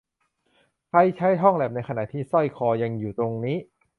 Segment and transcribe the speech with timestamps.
[0.87, 3.57] ใครใช้ห้องแลปในขณะที่สร้อยคอยังอยู่ตรงนี้